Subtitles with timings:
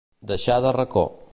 [0.31, 1.05] Deixar de racó.